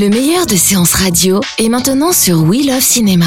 Le 0.00 0.08
meilleur 0.10 0.46
de 0.46 0.54
séances 0.54 0.94
radio 0.94 1.40
est 1.58 1.68
maintenant 1.68 2.12
sur 2.12 2.44
We 2.44 2.64
Love 2.64 2.80
Cinéma. 2.80 3.26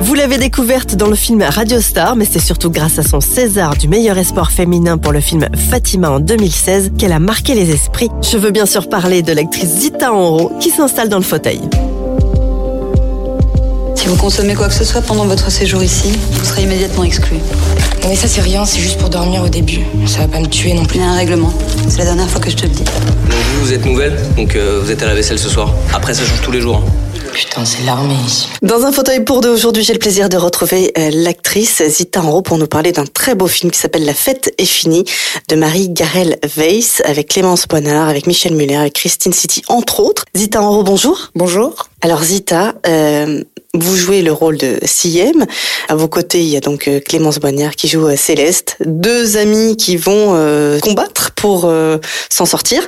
Vous 0.00 0.14
l'avez 0.14 0.36
découverte 0.36 0.94
dans 0.94 1.06
le 1.06 1.14
film 1.14 1.40
Radio 1.40 1.80
Star, 1.80 2.16
mais 2.16 2.26
c'est 2.30 2.38
surtout 2.38 2.70
grâce 2.70 2.98
à 2.98 3.02
son 3.02 3.22
César 3.22 3.78
du 3.78 3.88
meilleur 3.88 4.18
espoir 4.18 4.50
féminin 4.50 4.98
pour 4.98 5.12
le 5.12 5.20
film 5.20 5.48
Fatima 5.70 6.10
en 6.10 6.20
2016 6.20 6.92
qu'elle 6.98 7.12
a 7.12 7.18
marqué 7.18 7.54
les 7.54 7.70
esprits. 7.70 8.10
Je 8.30 8.36
veux 8.36 8.50
bien 8.50 8.66
sûr 8.66 8.90
parler 8.90 9.22
de 9.22 9.32
l'actrice 9.32 9.78
Zita 9.78 10.12
Enro 10.12 10.52
qui 10.60 10.68
s'installe 10.68 11.08
dans 11.08 11.16
le 11.16 11.24
fauteuil. 11.24 11.62
Vous 14.10 14.16
consommez 14.16 14.56
quoi 14.56 14.66
que 14.66 14.74
ce 14.74 14.82
soit 14.82 15.02
pendant 15.02 15.24
votre 15.24 15.52
séjour 15.52 15.84
ici, 15.84 16.10
vous 16.32 16.44
serez 16.44 16.62
immédiatement 16.64 17.04
exclu. 17.04 17.36
Mais 18.08 18.16
ça 18.16 18.26
c'est 18.26 18.40
rien, 18.40 18.64
c'est 18.64 18.80
juste 18.80 18.98
pour 18.98 19.08
dormir 19.08 19.40
au 19.44 19.48
début. 19.48 19.82
Ça 20.04 20.18
va 20.22 20.26
pas 20.26 20.40
me 20.40 20.48
tuer 20.48 20.74
non 20.74 20.84
plus. 20.84 20.98
Il 20.98 21.02
y 21.02 21.04
a 21.04 21.10
un 21.10 21.14
règlement. 21.16 21.52
C'est 21.88 21.98
la 21.98 22.06
dernière 22.06 22.28
fois 22.28 22.40
que 22.40 22.50
je 22.50 22.56
te 22.56 22.62
le 22.64 22.70
dis. 22.70 22.82
Donc 22.82 22.92
vous, 23.54 23.66
vous 23.66 23.72
êtes 23.72 23.84
nouvelle, 23.86 24.18
donc 24.36 24.56
euh, 24.56 24.80
vous 24.82 24.90
êtes 24.90 25.00
à 25.04 25.06
la 25.06 25.14
vaisselle 25.14 25.38
ce 25.38 25.48
soir. 25.48 25.72
Après 25.94 26.12
ça 26.12 26.24
change 26.24 26.42
tous 26.42 26.50
les 26.50 26.60
jours. 26.60 26.82
hein. 26.84 26.90
Putain, 27.32 27.64
c'est 27.64 27.84
l'armée 27.84 28.16
ici. 28.26 28.48
Dans 28.60 28.82
un 28.84 28.90
fauteuil 28.90 29.24
pour 29.24 29.40
deux 29.40 29.50
aujourd'hui, 29.50 29.84
j'ai 29.84 29.92
le 29.92 30.00
plaisir 30.00 30.28
de 30.28 30.36
retrouver 30.36 30.92
euh, 30.98 31.10
l'actrice 31.12 31.80
Zita 31.86 32.20
Enro 32.20 32.42
pour 32.42 32.58
nous 32.58 32.66
parler 32.66 32.90
d'un 32.90 33.06
très 33.06 33.36
beau 33.36 33.46
film 33.46 33.70
qui 33.70 33.78
s'appelle 33.78 34.04
La 34.04 34.14
fête 34.14 34.52
est 34.58 34.64
finie 34.64 35.04
de 35.48 35.54
Marie 35.54 35.88
Garel 35.90 36.38
Weiss 36.56 37.00
avec 37.04 37.28
Clémence 37.28 37.68
Bonnard, 37.68 38.08
avec 38.08 38.26
Michel 38.26 38.54
Muller, 38.56 38.74
avec 38.74 38.94
Christine 38.94 39.32
City 39.32 39.62
entre 39.68 40.00
autres. 40.00 40.24
Zita 40.36 40.60
Enro, 40.60 40.82
bonjour. 40.82 41.30
Bonjour. 41.36 41.86
Alors 42.02 42.24
Zita, 42.24 42.74
euh, 42.88 43.44
vous 43.74 43.96
jouez 43.96 44.22
le 44.22 44.32
rôle 44.32 44.56
de 44.56 44.78
Siem. 44.84 45.46
À 45.88 45.94
vos 45.94 46.08
côtés, 46.08 46.40
il 46.40 46.48
y 46.48 46.56
a 46.56 46.60
donc 46.60 46.88
euh, 46.88 46.98
Clémence 46.98 47.38
Boignard 47.38 47.76
qui 47.76 47.86
joue 47.86 48.06
euh, 48.06 48.16
Céleste. 48.16 48.76
Deux 48.84 49.36
amis 49.36 49.76
qui 49.76 49.96
vont 49.96 50.34
euh, 50.34 50.80
combattre 50.80 51.30
pour 51.36 51.66
euh, 51.66 51.98
s'en 52.30 52.46
sortir. 52.46 52.82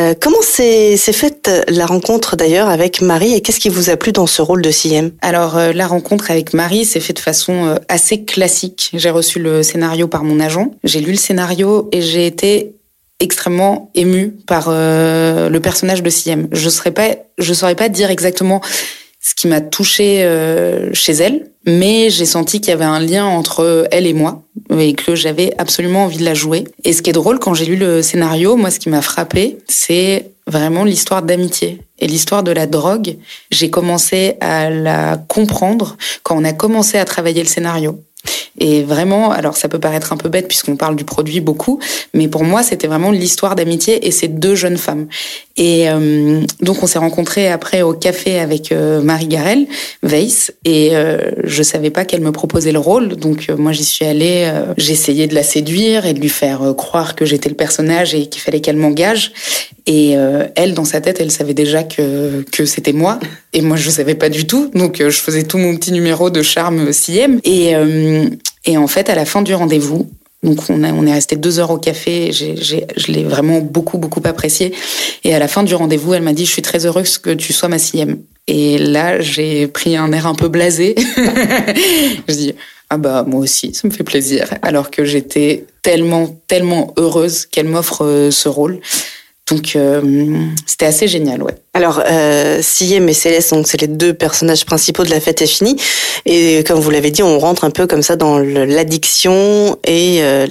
Euh, 0.00 0.14
comment 0.20 0.42
s'est 0.42 0.96
faite 0.96 1.50
la 1.68 1.86
rencontre 1.86 2.36
d'ailleurs 2.36 2.68
avec 2.68 3.00
Marie 3.00 3.34
et 3.34 3.42
qu'est-ce 3.42 3.60
qui 3.60 3.68
vous 3.68 3.90
a 3.90 3.96
plu 3.96 4.10
dans 4.10 4.26
ce 4.26 4.42
rôle 4.42 4.60
de 4.60 4.70
Siem 4.72 5.12
Alors 5.22 5.56
euh, 5.56 5.72
la 5.72 5.86
rencontre 5.86 6.32
avec 6.32 6.52
Marie 6.52 6.84
s'est 6.84 7.00
faite 7.00 7.16
de 7.16 7.20
façon 7.20 7.78
assez 7.88 8.24
classique. 8.24 8.90
J'ai 8.94 9.10
reçu 9.10 9.38
le 9.38 9.62
scénario 9.62 10.08
par 10.08 10.24
mon 10.24 10.40
agent, 10.40 10.72
j'ai 10.82 11.00
lu 11.00 11.12
le 11.12 11.16
scénario 11.16 11.88
et 11.92 12.02
j'ai 12.02 12.26
été 12.26 12.72
extrêmement 13.20 13.92
émue 13.94 14.34
par 14.46 14.70
le 14.70 15.58
personnage 15.58 16.02
de 16.02 16.10
Siem. 16.10 16.48
Je 16.50 16.68
je 17.38 17.54
saurais 17.54 17.74
pas 17.76 17.88
dire 17.88 18.10
exactement 18.10 18.60
ce 19.24 19.34
qui 19.34 19.48
m'a 19.48 19.62
touchée 19.62 20.22
euh, 20.22 20.90
chez 20.92 21.12
elle, 21.12 21.48
mais 21.64 22.10
j'ai 22.10 22.26
senti 22.26 22.60
qu'il 22.60 22.68
y 22.68 22.72
avait 22.74 22.84
un 22.84 23.00
lien 23.00 23.24
entre 23.24 23.88
elle 23.90 24.06
et 24.06 24.12
moi 24.12 24.42
et 24.78 24.92
que 24.92 25.14
j'avais 25.14 25.54
absolument 25.56 26.04
envie 26.04 26.18
de 26.18 26.24
la 26.24 26.34
jouer. 26.34 26.64
Et 26.84 26.92
ce 26.92 27.00
qui 27.00 27.08
est 27.08 27.14
drôle 27.14 27.38
quand 27.38 27.54
j'ai 27.54 27.64
lu 27.64 27.76
le 27.76 28.02
scénario, 28.02 28.56
moi 28.56 28.70
ce 28.70 28.78
qui 28.78 28.90
m'a 28.90 29.00
frappé, 29.00 29.56
c'est 29.66 30.30
vraiment 30.46 30.84
l'histoire 30.84 31.22
d'amitié 31.22 31.80
et 32.00 32.06
l'histoire 32.06 32.42
de 32.42 32.52
la 32.52 32.66
drogue. 32.66 33.16
J'ai 33.50 33.70
commencé 33.70 34.36
à 34.42 34.68
la 34.68 35.16
comprendre 35.16 35.96
quand 36.22 36.36
on 36.36 36.44
a 36.44 36.52
commencé 36.52 36.98
à 36.98 37.06
travailler 37.06 37.42
le 37.42 37.48
scénario. 37.48 37.98
Et 38.58 38.82
vraiment, 38.82 39.32
alors 39.32 39.56
ça 39.56 39.68
peut 39.68 39.80
paraître 39.80 40.12
un 40.12 40.16
peu 40.16 40.28
bête 40.28 40.48
puisqu'on 40.48 40.76
parle 40.76 40.96
du 40.96 41.04
produit 41.04 41.40
beaucoup, 41.40 41.80
mais 42.12 42.28
pour 42.28 42.44
moi 42.44 42.62
c'était 42.62 42.86
vraiment 42.86 43.10
l'histoire 43.10 43.56
d'amitié 43.56 44.06
et 44.06 44.10
ces 44.10 44.28
deux 44.28 44.54
jeunes 44.54 44.76
femmes. 44.76 45.06
Et 45.56 45.88
euh, 45.88 46.40
donc 46.60 46.82
on 46.82 46.86
s'est 46.86 46.98
rencontrés 46.98 47.48
après 47.48 47.82
au 47.82 47.92
café 47.92 48.38
avec 48.38 48.72
euh, 48.72 49.00
Marie 49.00 49.28
Garel 49.28 49.66
Weiss 50.02 50.52
et 50.64 50.90
euh, 50.96 51.18
je 51.44 51.62
savais 51.62 51.90
pas 51.90 52.04
qu'elle 52.04 52.20
me 52.20 52.32
proposait 52.32 52.72
le 52.72 52.78
rôle, 52.78 53.16
donc 53.16 53.46
euh, 53.48 53.56
moi 53.56 53.72
j'y 53.72 53.84
suis 53.84 54.04
allée, 54.04 54.50
euh, 54.52 54.72
j'ai 54.76 54.92
essayé 54.92 55.26
de 55.26 55.34
la 55.34 55.42
séduire 55.42 56.06
et 56.06 56.14
de 56.14 56.20
lui 56.20 56.28
faire 56.28 56.62
euh, 56.62 56.74
croire 56.74 57.14
que 57.14 57.24
j'étais 57.24 57.48
le 57.48 57.54
personnage 57.54 58.14
et 58.14 58.26
qu'il 58.26 58.42
fallait 58.42 58.60
qu'elle 58.60 58.76
m'engage. 58.76 59.32
Et 59.86 60.12
elle, 60.54 60.72
dans 60.72 60.86
sa 60.86 61.02
tête, 61.02 61.20
elle 61.20 61.30
savait 61.30 61.52
déjà 61.52 61.82
que 61.82 62.42
que 62.50 62.64
c'était 62.64 62.94
moi. 62.94 63.18
Et 63.52 63.60
moi, 63.60 63.76
je 63.76 63.90
savais 63.90 64.14
pas 64.14 64.30
du 64.30 64.46
tout. 64.46 64.70
Donc, 64.74 64.96
je 64.98 65.10
faisais 65.10 65.42
tout 65.42 65.58
mon 65.58 65.76
petit 65.76 65.92
numéro 65.92 66.30
de 66.30 66.40
charme 66.40 66.90
CM. 66.90 67.38
Et 67.44 67.74
et 68.64 68.76
en 68.76 68.86
fait, 68.86 69.08
à 69.08 69.14
la 69.14 69.24
fin 69.24 69.42
du 69.42 69.54
rendez-vous, 69.54 70.10
donc 70.42 70.58
on, 70.68 70.84
a, 70.84 70.92
on 70.92 71.06
est 71.06 71.12
resté 71.12 71.36
deux 71.36 71.58
heures 71.58 71.70
au 71.70 71.78
café. 71.78 72.30
J'ai, 72.30 72.54
j'ai, 72.56 72.86
je 72.96 73.12
l'ai 73.12 73.24
vraiment 73.24 73.60
beaucoup 73.60 73.96
beaucoup 73.96 74.20
apprécié. 74.24 74.74
Et 75.24 75.34
à 75.34 75.38
la 75.38 75.48
fin 75.48 75.62
du 75.62 75.74
rendez-vous, 75.74 76.14
elle 76.14 76.22
m'a 76.22 76.34
dit 76.34 76.44
:«Je 76.46 76.50
suis 76.50 76.62
très 76.62 76.84
heureuse 76.84 77.18
que 77.18 77.30
tu 77.30 77.52
sois 77.52 77.68
ma 77.68 77.78
CM.» 77.78 78.18
Et 78.46 78.76
là, 78.76 79.20
j'ai 79.20 79.66
pris 79.68 79.96
un 79.96 80.12
air 80.12 80.26
un 80.26 80.34
peu 80.34 80.48
blasé. 80.48 80.94
je 82.28 82.34
dis 82.34 82.54
ah 82.90 82.98
bah 82.98 83.24
moi 83.26 83.40
aussi, 83.40 83.72
ça 83.74 83.88
me 83.88 83.92
fait 83.92 84.04
plaisir. 84.04 84.46
Alors 84.60 84.90
que 84.90 85.04
j'étais 85.04 85.64
tellement 85.80 86.36
tellement 86.46 86.92
heureuse 86.98 87.46
qu'elle 87.46 87.66
m'offre 87.66 88.04
euh, 88.04 88.30
ce 88.30 88.48
rôle. 88.48 88.80
Donc 89.50 89.76
euh, 89.76 90.46
c'était 90.66 90.86
assez 90.86 91.08
génial, 91.08 91.42
ouais. 91.42 91.54
Alors, 91.76 92.00
euh, 92.08 92.60
Siem 92.62 93.08
et 93.08 93.14
Céleste, 93.14 93.52
donc 93.52 93.66
c'est 93.66 93.80
les 93.80 93.88
deux 93.88 94.14
personnages 94.14 94.64
principaux 94.64 95.02
de 95.02 95.10
La 95.10 95.20
Fête 95.20 95.42
est 95.42 95.46
finie. 95.46 95.76
Et 96.26 96.64
comme 96.64 96.78
vous 96.78 96.90
l'avez 96.90 97.10
dit, 97.10 97.22
on 97.22 97.38
rentre 97.38 97.64
un 97.64 97.70
peu 97.70 97.86
comme 97.86 98.02
ça 98.02 98.16
dans 98.16 98.38
l'addiction 98.38 99.76
et 99.84 100.18
euh, 100.22 100.46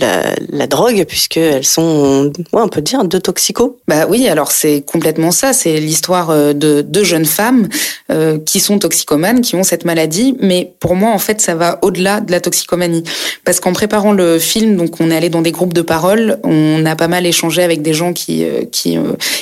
la, 0.51 0.67
drogue, 0.67 1.06
puisqu'elles 1.07 1.66
sont, 1.66 2.31
ouais, 2.51 2.62
on 2.62 2.67
peut 2.67 2.81
dire, 2.81 3.03
deux 3.06 3.19
toxicos. 3.19 3.75
Bah 3.88 4.06
oui, 4.07 4.28
alors 4.28 4.51
c'est 4.51 4.81
complètement 4.81 5.31
ça. 5.31 5.53
C'est 5.53 5.79
l'histoire 5.79 6.29
euh, 6.29 6.53
de 6.53 6.81
deux 6.81 7.03
jeunes 7.03 7.25
femmes 7.25 7.69
euh, 8.12 8.38
qui 8.45 8.59
sont 8.59 8.78
toxicomanes, 8.78 9.41
qui 9.41 9.56
ont 9.56 9.63
cette 9.63 9.85
maladie. 9.85 10.35
Mais 10.41 10.73
pour 10.79 10.95
moi, 10.95 11.12
en 11.12 11.17
fait, 11.17 11.41
ça 11.41 11.56
va 11.56 11.79
au-delà 11.81 12.22
de 12.22 12.31
la 12.31 12.39
toxicomanie. 12.39 13.03
Parce 13.45 13.59
qu'en 13.59 13.73
préparant 13.73 14.12
le 14.12 14.39
film, 14.39 14.75
donc 14.75 15.00
on 15.00 15.09
est 15.09 15.16
allé 15.16 15.29
dans 15.29 15.41
des 15.41 15.51
groupes 15.51 15.73
de 15.73 15.81
parole, 15.81 16.39
on 16.44 16.85
a 16.85 16.95
pas 16.95 17.07
mal 17.07 17.25
échangé 17.25 17.63
avec 17.63 17.81
des 17.81 17.94
gens 17.94 18.13
qui, 18.13 18.44
euh, 18.44 18.66
qui 18.72 18.97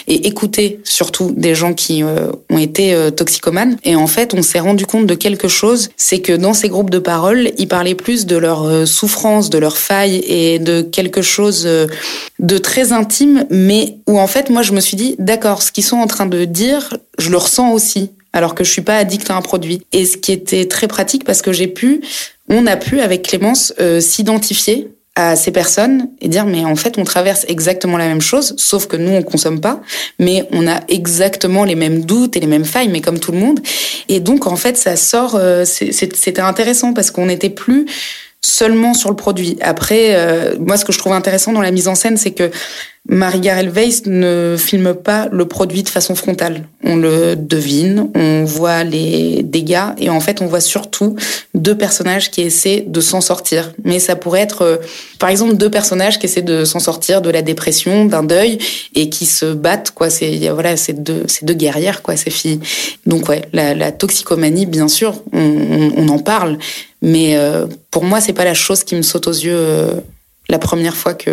et 0.08 0.28
écouté 0.28 0.80
surtout 0.84 1.31
des 1.36 1.56
gens 1.56 1.71
qui 1.74 2.04
euh, 2.04 2.32
ont 2.50 2.58
été 2.58 2.94
euh, 2.94 3.12
toxicomanes. 3.12 3.78
Et 3.84 3.96
en 3.96 4.08
fait, 4.08 4.34
on 4.34 4.42
s'est 4.42 4.59
rendu 4.59 4.86
compte 4.86 5.08
de 5.08 5.16
quelque 5.16 5.48
chose, 5.48 5.90
c'est 5.98 6.20
que 6.20 6.34
dans 6.34 6.54
ces 6.54 6.70
groupes 6.70 6.90
de 6.90 7.00
parole, 7.00 7.52
ils 7.58 7.68
parlaient 7.68 7.96
plus 7.96 8.26
de 8.26 8.36
leur 8.36 8.64
euh, 8.64 8.86
souffrance, 8.86 9.50
de 9.50 9.58
leurs 9.58 9.78
failles 9.78 10.24
et 10.28 10.59
de 10.59 10.82
quelque 10.82 11.22
chose 11.22 11.68
de 12.40 12.58
très 12.58 12.92
intime, 12.92 13.46
mais 13.50 13.98
où 14.08 14.20
en 14.20 14.28
fait, 14.28 14.50
moi, 14.50 14.62
je 14.62 14.74
me 14.74 14.80
suis 14.80 14.98
dit, 14.98 15.16
d'accord, 15.20 15.62
ce 15.62 15.72
qu'ils 15.72 15.84
sont 15.84 15.98
en 15.98 16.08
train 16.08 16.26
de 16.26 16.46
dire, 16.46 16.98
je 17.18 17.30
le 17.30 17.38
ressens 17.38 17.72
aussi, 17.72 18.12
alors 18.34 18.56
que 18.56 18.64
je 18.64 18.72
suis 18.72 18.82
pas 18.82 18.98
addict 18.98 19.30
à 19.30 19.36
un 19.36 19.42
produit. 19.42 19.86
Et 19.92 20.06
ce 20.06 20.18
qui 20.18 20.32
était 20.32 20.68
très 20.68 20.88
pratique 20.88 21.24
parce 21.24 21.42
que 21.42 21.52
j'ai 21.52 21.68
pu, 21.68 22.02
on 22.50 22.68
a 22.68 22.78
pu 22.78 23.00
avec 23.00 23.24
Clémence 23.24 23.74
s'identifier 24.00 24.90
à 25.22 25.36
ces 25.36 25.52
personnes 25.52 26.09
et 26.20 26.28
dire 26.28 26.46
mais 26.46 26.66
en 26.66 26.76
fait 26.76 26.98
on 26.98 27.04
traverse 27.04 27.46
exactement 27.48 27.98
la 27.98 28.08
même 28.08 28.22
chose 28.22 28.56
sauf 28.58 28.88
que 28.88 28.98
nous 28.98 29.12
on 29.12 29.22
consomme 29.22 29.62
pas 29.62 29.82
mais 30.20 30.48
on 30.52 30.68
a 30.68 30.80
exactement 30.88 31.64
les 31.64 31.76
mêmes 31.76 32.06
doutes 32.06 32.36
et 32.38 32.40
les 32.40 32.48
mêmes 32.48 32.66
failles 32.66 32.90
mais 32.90 33.02
comme 33.02 33.20
tout 33.20 33.32
le 33.32 33.38
monde. 33.38 33.59
Et 34.09 34.20
donc 34.20 34.48
en 34.48 34.56
fait 34.56 34.78
ça 34.78 34.96
sort 34.96 35.36
euh, 35.36 35.64
c'était 35.66 36.42
intéressant 36.42 36.94
parce 36.94 37.12
qu'on 37.12 37.28
n'était 37.28 37.50
plus 37.50 37.86
seulement 38.44 38.94
sur 38.94 39.09
le 39.09 39.16
produit. 39.16 39.57
Après, 39.62 40.16
euh, 40.16 40.56
moi, 40.59 40.78
ce 40.78 40.85
que 40.85 40.91
je 40.91 40.97
trouve 40.97 41.13
intéressant 41.13 41.53
dans 41.53 41.62
la 41.62 41.72
mise 41.72 41.88
en 41.88 41.96
scène, 41.96 42.18
c'est 42.18 42.31
que 42.31 42.50
Marie 43.09 43.40
Garel 43.40 43.69
Weiss 43.69 44.06
ne 44.06 44.56
filme 44.59 44.94
pas 44.94 45.28
le 45.31 45.47
produit 45.47 45.81
de 45.81 45.90
façon 45.90 46.13
frontale. 46.13 46.68
On 46.84 46.96
le 46.96 47.35
devine, 47.35 48.09
on 48.13 48.44
voit 48.44 48.84
les 48.84 49.41
dégâts 49.41 49.90
et 49.97 50.09
en 50.12 50.19
fait, 50.19 50.41
on 50.41 50.46
voit 50.46 50.59
surtout 50.59 51.16
deux 51.56 51.75
personnages 51.75 52.29
qui 52.29 52.41
essaient 52.41 52.84
de 52.88 53.02
s'en 53.02 53.19
sortir. 53.19 53.74
Mais 53.84 54.00
ça 54.00 54.16
pourrait 54.16 54.41
être, 54.41 54.62
euh, 54.62 54.78
par 55.18 55.29
exemple, 55.29 55.56
deux 55.56 55.72
personnages 55.72 56.19
qui 56.19 56.28
essaient 56.28 56.44
de 56.44 56.63
s'en 56.63 56.79
sortir 56.79 57.23
de 57.23 57.31
la 57.31 57.41
dépression, 57.41 58.06
d'un 58.06 58.23
deuil 58.23 58.59
et 58.94 59.09
qui 59.09 59.25
se 59.25 59.46
battent. 59.46 59.91
Quoi, 59.91 60.12
c'est 60.12 60.50
voilà, 60.50 60.78
c'est 60.78 61.02
deux, 61.02 61.23
c'est 61.28 61.44
deux 61.44 61.56
guerrières, 61.56 62.03
quoi, 62.03 62.16
ces 62.16 62.29
filles. 62.31 62.59
Donc 63.08 63.29
ouais, 63.29 63.41
la, 63.52 63.73
la 63.73 63.91
toxicomanie, 63.91 64.68
bien 64.68 64.88
sûr, 64.88 65.23
on, 65.34 65.91
on 65.97 66.08
en 66.08 66.19
parle, 66.19 66.59
mais 67.02 67.36
euh, 67.38 67.66
pour 67.90 68.04
moi, 68.04 68.22
c'est 68.22 68.34
pas 68.34 68.46
la 68.46 68.54
chose 68.54 68.84
qui 68.84 68.96
me 68.96 69.02
saute 69.02 69.28
aux 69.28 69.32
yeux 69.32 69.56
euh, 69.56 69.94
la 70.50 70.60
première 70.60 70.96
fois 70.96 71.14
que 71.14 71.32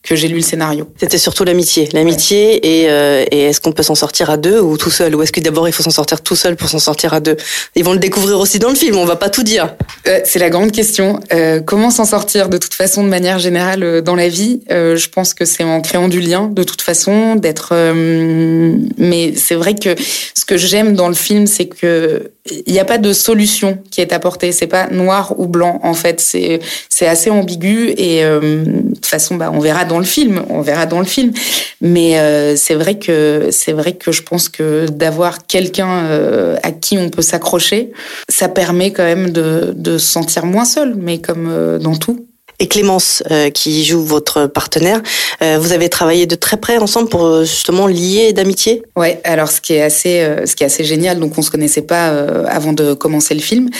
que 0.00 0.14
j'ai 0.14 0.28
lu 0.28 0.36
le 0.36 0.42
scénario. 0.42 0.88
C'était 0.98 1.18
surtout 1.18 1.44
l'amitié. 1.44 1.88
L'amitié 1.92 2.82
et, 2.82 2.88
euh, 2.88 3.24
et 3.32 3.40
est-ce 3.46 3.60
qu'on 3.60 3.72
peut 3.72 3.82
s'en 3.82 3.96
sortir 3.96 4.30
à 4.30 4.36
deux 4.36 4.58
ou 4.60 4.78
tout 4.78 4.92
seul? 4.92 5.14
Ou 5.14 5.22
est-ce 5.22 5.32
que 5.32 5.40
d'abord 5.40 5.68
il 5.68 5.72
faut 5.72 5.82
s'en 5.82 5.90
sortir 5.90 6.22
tout 6.22 6.36
seul 6.36 6.54
pour 6.56 6.68
s'en 6.68 6.78
sortir 6.78 7.12
à 7.12 7.20
deux? 7.20 7.36
Ils 7.74 7.84
vont 7.84 7.92
le 7.92 7.98
découvrir 7.98 8.38
aussi 8.38 8.58
dans 8.60 8.70
le 8.70 8.76
film, 8.76 8.96
on 8.96 9.04
va 9.04 9.16
pas 9.16 9.28
tout 9.28 9.42
dire. 9.42 9.74
Euh, 10.06 10.20
c'est 10.24 10.38
la 10.38 10.50
grande 10.50 10.70
question. 10.70 11.20
Euh, 11.32 11.60
comment 11.60 11.90
s'en 11.90 12.04
sortir 12.04 12.48
de 12.48 12.58
toute 12.58 12.74
façon 12.74 13.02
de 13.02 13.08
manière 13.08 13.38
générale 13.40 13.82
euh, 13.82 14.00
dans 14.00 14.14
la 14.14 14.28
vie? 14.28 14.60
Euh, 14.70 14.96
Je 14.96 15.08
pense 15.08 15.34
que 15.34 15.44
c'est 15.44 15.64
en 15.64 15.80
créant 15.82 16.08
du 16.08 16.20
lien 16.20 16.46
de 16.46 16.62
toute 16.62 16.80
façon, 16.80 17.34
d'être. 17.34 17.70
euh, 17.72 18.76
mais 18.96 19.34
c'est 19.36 19.56
vrai 19.56 19.74
que 19.74 19.94
ce 20.34 20.44
que 20.46 20.56
j'aime 20.56 20.94
dans 20.94 21.08
le 21.08 21.14
film, 21.14 21.46
c'est 21.48 21.66
que 21.66 22.30
il 22.66 22.72
n'y 22.72 22.80
a 22.80 22.84
pas 22.84 22.98
de 22.98 23.12
solution 23.12 23.78
qui 23.90 24.00
est 24.00 24.12
apportée. 24.12 24.52
C'est 24.52 24.66
pas 24.66 24.88
noir 24.88 25.34
ou 25.38 25.46
blanc 25.46 25.80
en 25.82 25.94
fait. 25.94 26.20
C'est 26.20 26.60
c'est 26.88 27.06
assez 27.06 27.30
ambigu 27.30 27.94
et 27.96 28.24
euh, 28.24 28.64
de 28.64 28.94
toute 28.94 29.06
façon, 29.06 29.36
bah, 29.36 29.50
on 29.52 29.58
verra 29.58 29.84
dans 29.84 29.98
le 29.98 30.04
film. 30.04 30.42
On 30.50 30.60
verra 30.60 30.86
dans 30.86 31.00
le 31.00 31.06
film. 31.06 31.32
Mais 31.80 32.18
euh, 32.18 32.56
c'est 32.56 32.74
vrai 32.74 32.98
que 32.98 33.48
c'est 33.50 33.72
vrai 33.72 33.92
que 33.94 34.12
je 34.12 34.22
pense 34.22 34.48
que 34.48 34.86
d'avoir 34.86 35.46
quelqu'un 35.46 36.04
euh, 36.04 36.56
à 36.62 36.72
qui 36.72 36.98
on 36.98 37.08
peut 37.08 37.22
s'accrocher, 37.22 37.92
ça 38.28 38.48
permet 38.48 38.92
quand 38.92 39.04
même 39.04 39.30
de, 39.30 39.72
de 39.76 39.98
se 39.98 40.06
sentir 40.06 40.44
moins 40.44 40.64
seul, 40.64 40.94
mais 40.96 41.18
comme 41.20 41.48
euh, 41.48 41.78
dans 41.78 41.96
tout. 41.96 42.27
Et 42.60 42.66
Clémence, 42.66 43.22
euh, 43.30 43.50
qui 43.50 43.84
joue 43.84 44.02
votre 44.02 44.46
partenaire, 44.46 45.00
euh, 45.42 45.58
vous 45.60 45.72
avez 45.72 45.88
travaillé 45.88 46.26
de 46.26 46.34
très 46.34 46.56
près 46.56 46.78
ensemble 46.78 47.08
pour 47.08 47.24
euh, 47.24 47.44
justement 47.44 47.86
lier 47.86 48.32
d'amitié? 48.32 48.82
Ouais, 48.96 49.20
alors 49.24 49.50
ce 49.50 49.60
qui 49.60 49.74
est 49.74 49.82
assez, 49.82 50.26
ce 50.44 50.56
qui 50.56 50.64
est 50.64 50.66
assez 50.66 50.84
génial, 50.84 51.20
donc 51.20 51.38
on 51.38 51.42
se 51.42 51.50
connaissait 51.50 51.82
pas 51.82 52.08
avant 52.48 52.72
de 52.72 52.94
commencer 52.94 53.34
le 53.34 53.40
film. 53.40 53.70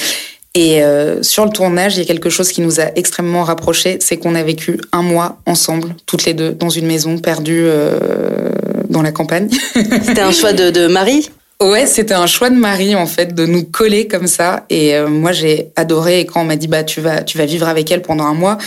Et 0.54 0.80
sur 1.22 1.44
le 1.44 1.50
tournage, 1.50 1.96
il 1.96 2.00
y 2.00 2.02
a 2.02 2.06
quelque 2.06 2.30
chose 2.30 2.50
qui 2.50 2.62
nous 2.62 2.80
a 2.80 2.86
extrêmement 2.96 3.44
rapprochés, 3.44 3.98
c'est 4.00 4.16
qu'on 4.16 4.34
a 4.34 4.42
vécu 4.42 4.80
un 4.92 5.02
mois 5.02 5.38
ensemble, 5.46 5.94
toutes 6.06 6.24
les 6.24 6.34
deux, 6.34 6.50
dans 6.50 6.70
une 6.70 6.86
maison 6.86 7.18
perdue 7.18 7.68
dans 8.88 9.02
la 9.02 9.12
campagne. 9.12 9.48
C'était 9.74 10.20
un 10.20 10.32
choix 10.32 10.52
de, 10.52 10.70
de 10.70 10.86
Marie 10.86 11.30
Ouais, 11.60 11.86
c'était 11.86 12.14
un 12.14 12.28
choix 12.28 12.50
de 12.50 12.54
Marie 12.54 12.94
en 12.94 13.06
fait 13.06 13.34
de 13.34 13.44
nous 13.44 13.64
coller 13.64 14.06
comme 14.06 14.28
ça. 14.28 14.64
Et 14.70 15.00
moi 15.02 15.32
j'ai 15.32 15.72
adoré. 15.74 16.20
Et 16.20 16.26
quand 16.26 16.42
on 16.42 16.44
m'a 16.44 16.56
dit 16.56 16.68
bah 16.68 16.84
tu 16.84 17.00
vas 17.00 17.22
tu 17.22 17.36
vas 17.36 17.46
vivre 17.46 17.66
avec 17.66 17.90
elle 17.90 18.02
pendant 18.02 18.24
un 18.24 18.34
mois, 18.34 18.58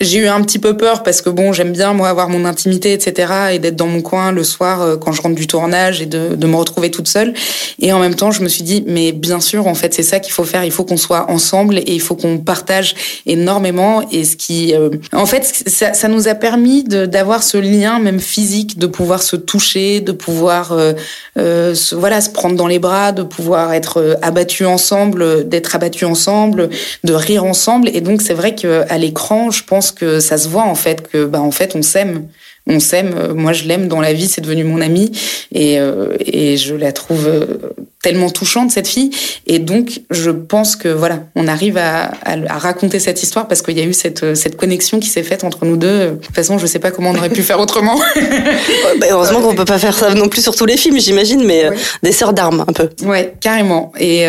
j'ai 0.00 0.20
eu 0.20 0.28
un 0.28 0.40
petit 0.42 0.58
peu 0.58 0.76
peur 0.76 1.02
parce 1.02 1.20
que 1.20 1.28
bon, 1.28 1.52
j'aime 1.52 1.72
bien 1.72 1.92
moi 1.92 2.08
avoir 2.08 2.30
mon 2.30 2.46
intimité, 2.46 2.94
etc. 2.94 3.32
et 3.52 3.58
d'être 3.58 3.76
dans 3.76 3.86
mon 3.86 4.00
coin 4.00 4.32
le 4.32 4.44
soir 4.44 4.80
euh, 4.80 4.96
quand 4.96 5.12
je 5.12 5.20
rentre 5.20 5.34
du 5.34 5.46
tournage 5.46 6.00
et 6.00 6.06
de, 6.06 6.34
de 6.34 6.46
me 6.46 6.56
retrouver 6.56 6.90
toute 6.90 7.06
seule. 7.06 7.34
Et 7.80 7.92
en 7.92 7.98
même 7.98 8.14
temps, 8.14 8.30
je 8.30 8.42
me 8.42 8.48
suis 8.48 8.62
dit, 8.62 8.82
mais 8.86 9.12
bien 9.12 9.40
sûr, 9.40 9.66
en 9.66 9.74
fait, 9.74 9.92
c'est 9.92 10.02
ça 10.02 10.18
qu'il 10.18 10.32
faut 10.32 10.44
faire. 10.44 10.64
Il 10.64 10.70
faut 10.70 10.84
qu'on 10.84 10.96
soit 10.96 11.30
ensemble 11.30 11.78
et 11.78 11.92
il 11.92 12.00
faut 12.00 12.16
qu'on 12.16 12.38
partage 12.38 12.94
énormément. 13.26 14.02
Et 14.10 14.24
ce 14.24 14.36
qui, 14.36 14.74
euh, 14.74 14.88
en 15.12 15.26
fait, 15.26 15.44
ça, 15.66 15.92
ça, 15.92 16.08
nous 16.08 16.28
a 16.28 16.34
permis 16.34 16.82
d'avoir 16.84 17.42
ce 17.42 17.58
lien 17.58 17.98
même 17.98 18.20
physique, 18.20 18.78
de 18.78 18.86
pouvoir 18.86 19.22
se 19.22 19.36
toucher, 19.36 20.00
de 20.00 20.12
pouvoir, 20.12 20.72
euh, 20.72 21.74
se, 21.74 21.94
voilà, 21.94 22.22
se 22.22 22.30
prendre 22.30 22.56
dans 22.56 22.66
les 22.66 22.78
bras, 22.78 23.12
de 23.12 23.22
pouvoir 23.22 23.74
être 23.74 24.18
abattu 24.22 24.64
ensemble, 24.64 25.46
d'être 25.46 25.76
abattu 25.76 26.06
ensemble, 26.06 26.70
de 27.04 27.12
rire 27.12 27.44
ensemble. 27.44 27.90
Et 27.92 28.00
donc, 28.00 28.22
c'est 28.22 28.34
vrai 28.34 28.54
qu'à 28.54 28.96
l'écran, 28.96 29.50
je 29.50 29.62
pense 29.62 29.89
que 29.92 30.20
ça 30.20 30.38
se 30.38 30.48
voit 30.48 30.64
en 30.64 30.74
fait 30.74 31.08
que 31.08 31.24
bah 31.24 31.40
en 31.40 31.50
fait 31.50 31.74
on 31.74 31.82
s'aime. 31.82 32.26
On 32.66 32.78
s'aime. 32.78 33.32
Moi 33.34 33.52
je 33.52 33.64
l'aime 33.64 33.88
dans 33.88 34.00
la 34.00 34.12
vie 34.12 34.28
c'est 34.28 34.42
devenu 34.42 34.64
mon 34.64 34.80
amie 34.80 35.10
et 35.52 35.80
euh, 35.80 36.14
et 36.20 36.56
je 36.56 36.74
la 36.74 36.92
trouve 36.92 37.26
euh, 37.26 37.46
tellement 38.02 38.30
touchante 38.30 38.70
cette 38.70 38.86
fille. 38.86 39.10
Et 39.46 39.58
donc 39.58 40.02
je 40.10 40.30
pense 40.30 40.76
que 40.76 40.88
voilà 40.88 41.20
on 41.34 41.48
arrive 41.48 41.78
à, 41.78 42.12
à, 42.24 42.58
raconter 42.58 42.98
cette 43.00 43.22
histoire 43.22 43.48
parce 43.48 43.62
qu'il 43.62 43.78
y 43.78 43.80
a 43.80 43.84
eu 43.84 43.94
cette 43.94 44.34
cette 44.34 44.56
connexion 44.56 45.00
qui 45.00 45.08
s'est 45.08 45.22
faite 45.22 45.42
entre 45.42 45.64
nous 45.64 45.76
deux. 45.76 46.10
De 46.10 46.16
toute 46.16 46.34
façon 46.34 46.58
je 46.58 46.66
sais 46.66 46.78
pas 46.78 46.90
comment 46.90 47.10
on 47.10 47.16
aurait 47.16 47.30
pu 47.30 47.42
faire 47.42 47.60
autrement. 47.60 47.98
Bah, 48.98 49.06
heureusement 49.10 49.40
qu'on 49.40 49.54
peut 49.54 49.64
pas 49.64 49.78
faire 49.78 49.96
ça 49.96 50.12
non 50.14 50.28
plus 50.28 50.42
sur 50.42 50.54
tous 50.54 50.66
les 50.66 50.76
films 50.76 50.98
j'imagine 50.98 51.44
mais 51.44 51.64
euh, 51.64 51.70
des 52.02 52.12
sœurs 52.12 52.32
d'armes 52.32 52.64
un 52.66 52.72
peu. 52.72 52.90
Ouais 53.04 53.34
carrément. 53.40 53.92
Et 53.98 54.26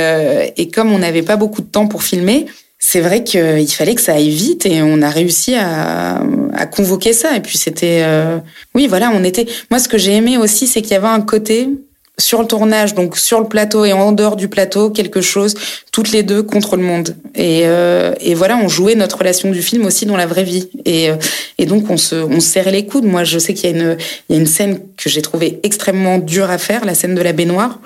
et 0.58 0.69
comme 0.69 0.92
on 0.94 1.00
n'avait 1.00 1.22
pas 1.22 1.36
beaucoup 1.36 1.62
de 1.62 1.68
temps 1.68 1.88
pour 1.88 2.04
filmer 2.04 2.46
c'est 2.83 3.00
vrai 3.00 3.24
qu'il 3.24 3.72
fallait 3.72 3.94
que 3.94 4.01
ça 4.01 4.13
aille 4.13 4.31
vite 4.31 4.66
et 4.66 4.81
on 4.81 5.04
a 5.04 5.10
réussi 5.10 5.54
à, 5.56 6.24
à 6.54 6.66
convoquer 6.66 7.13
ça. 7.13 7.38
Et 7.38 7.39
puis 7.39 7.57
c'était, 7.57 8.01
euh, 8.01 8.39
oui, 8.74 8.88
voilà, 8.88 9.12
on 9.13 9.24
était. 9.24 9.45
Moi, 9.69 9.80
ce 9.80 9.88
que 9.88 10.00
j'ai 10.00 10.13
aimé 10.13 10.38
aussi, 10.38 10.66
c'est 10.66 10.81
qu'il 10.81 10.92
y 10.92 10.95
avait 10.95 11.07
un 11.07 11.22
côté 11.22 11.69
sur 12.18 12.42
le 12.42 12.48
tournage, 12.48 12.95
donc 12.95 13.18
sur 13.18 13.39
le 13.39 13.48
plateau 13.48 13.86
et 13.86 13.94
en 13.94 14.12
dehors 14.12 14.36
du 14.36 14.48
plateau, 14.48 14.89
quelque 14.89 15.22
chose, 15.22 15.54
toutes 15.92 16.12
les 16.12 16.24
deux 16.24 16.42
contre 16.42 16.75
le 16.75 16.81
monde. 16.81 17.16
Et, 17.36 17.62
euh, 17.66 18.13
et 18.19 18.33
voilà, 18.33 18.57
on 18.57 18.68
jouait 18.68 18.95
notre 18.95 19.19
relation 19.19 19.51
du 19.51 19.62
film 19.62 19.86
aussi 19.86 20.07
dans 20.07 20.18
la 20.18 20.25
vraie 20.25 20.44
vie. 20.44 20.68
Et, 20.86 21.12
euh, 21.12 21.16
et 21.60 21.68
donc 21.68 21.89
on 21.89 21.98
se, 21.98 22.16
on 22.16 22.39
se 22.39 22.50
serrait 22.50 22.72
les 22.72 22.88
coudes. 22.88 23.06
Moi, 23.06 23.24
je 23.24 23.38
sais 23.38 23.54
qu'il 23.54 23.77
y 23.77 23.80
y 23.80 23.81
a 23.81 23.95
une 24.38 24.48
scène 24.48 24.80
que 24.98 25.07
j'ai 25.07 25.22
trouvée 25.22 25.60
extrêmement 25.62 26.18
dure 26.18 26.50
à 26.50 26.57
faire, 26.57 26.84
la 26.84 26.95
scène 26.95 27.13
de 27.13 27.22
la 27.22 27.31
baignoire 27.31 27.80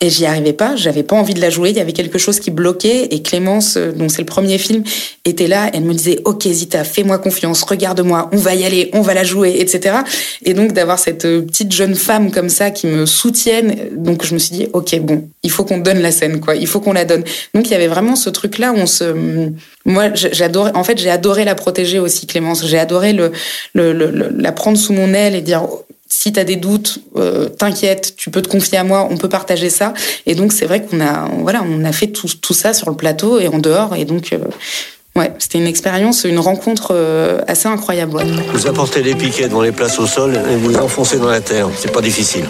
et 0.00 0.10
j'y 0.10 0.26
arrivais 0.26 0.52
pas, 0.52 0.76
j'avais 0.76 1.02
pas 1.02 1.16
envie 1.16 1.34
de 1.34 1.40
la 1.40 1.50
jouer, 1.50 1.70
il 1.70 1.76
y 1.76 1.80
avait 1.80 1.92
quelque 1.92 2.18
chose 2.18 2.38
qui 2.40 2.50
bloquait 2.50 3.08
et 3.10 3.22
Clémence, 3.22 3.76
euh, 3.76 3.92
dont 3.92 4.08
c'est 4.08 4.20
le 4.20 4.26
premier 4.26 4.58
film, 4.58 4.82
était 5.24 5.46
là, 5.46 5.70
elle 5.72 5.84
me 5.84 5.94
disait 5.94 6.20
"OK 6.24 6.42
Zita, 6.46 6.84
fais-moi 6.84 7.18
confiance, 7.18 7.62
regarde-moi, 7.62 8.28
on 8.32 8.36
va 8.36 8.54
y 8.54 8.64
aller, 8.64 8.90
on 8.92 9.00
va 9.00 9.14
la 9.14 9.24
jouer", 9.24 9.56
etc. 9.58 9.96
Et 10.44 10.54
donc 10.54 10.72
d'avoir 10.72 10.98
cette 10.98 11.24
euh, 11.24 11.42
petite 11.42 11.72
jeune 11.72 11.94
femme 11.94 12.30
comme 12.30 12.48
ça 12.48 12.70
qui 12.70 12.86
me 12.86 13.06
soutienne, 13.06 13.74
donc 13.96 14.24
je 14.24 14.34
me 14.34 14.38
suis 14.38 14.54
dit 14.54 14.68
"OK, 14.72 14.98
bon, 15.00 15.28
il 15.42 15.50
faut 15.50 15.64
qu'on 15.64 15.78
donne 15.78 16.00
la 16.00 16.12
scène 16.12 16.40
quoi, 16.40 16.56
il 16.56 16.66
faut 16.66 16.80
qu'on 16.80 16.92
la 16.92 17.04
donne". 17.04 17.24
Donc 17.54 17.66
il 17.66 17.70
y 17.70 17.74
avait 17.74 17.86
vraiment 17.86 18.16
ce 18.16 18.28
truc 18.28 18.58
là 18.58 18.72
où 18.72 18.76
on 18.76 18.86
se 18.86 19.04
moi 19.86 20.12
j'adorais 20.14 20.72
en 20.74 20.84
fait, 20.84 20.98
j'ai 20.98 21.10
adoré 21.10 21.44
la 21.44 21.54
protéger 21.54 21.98
aussi 21.98 22.26
Clémence, 22.26 22.66
j'ai 22.66 22.78
adoré 22.78 23.12
le, 23.12 23.32
le, 23.72 23.92
le, 23.92 24.30
la 24.36 24.52
prendre 24.52 24.76
sous 24.76 24.92
mon 24.92 25.14
aile 25.14 25.34
et 25.34 25.40
dire 25.40 25.66
si 26.08 26.32
tu 26.32 26.40
as 26.40 26.44
des 26.44 26.56
doutes, 26.56 27.00
euh, 27.16 27.48
t'inquiète, 27.48 28.14
tu 28.16 28.30
peux 28.30 28.42
te 28.42 28.48
confier 28.48 28.78
à 28.78 28.84
moi, 28.84 29.08
on 29.10 29.16
peut 29.16 29.28
partager 29.28 29.70
ça. 29.70 29.92
Et 30.26 30.34
donc 30.34 30.52
c'est 30.52 30.66
vrai 30.66 30.82
qu'on 30.82 31.00
a, 31.00 31.28
voilà, 31.40 31.62
on 31.68 31.84
a 31.84 31.92
fait 31.92 32.08
tout, 32.08 32.28
tout, 32.40 32.54
ça 32.54 32.72
sur 32.74 32.88
le 32.90 32.96
plateau 32.96 33.40
et 33.40 33.48
en 33.48 33.58
dehors. 33.58 33.96
Et 33.96 34.04
donc, 34.04 34.32
euh, 34.32 34.38
ouais, 35.16 35.32
c'était 35.38 35.58
une 35.58 35.66
expérience, 35.66 36.24
une 36.24 36.38
rencontre 36.38 36.88
euh, 36.92 37.40
assez 37.48 37.68
incroyable. 37.68 38.22
Vous 38.52 38.66
apportez 38.66 39.02
des 39.02 39.14
piquets 39.14 39.48
devant 39.48 39.62
les 39.62 39.72
places 39.72 39.98
au 39.98 40.06
sol 40.06 40.40
et 40.50 40.56
vous 40.56 40.70
les 40.70 40.76
enfoncez 40.76 41.18
dans 41.18 41.28
la 41.28 41.40
terre. 41.40 41.68
C'est 41.76 41.92
pas 41.92 42.00
difficile. 42.02 42.44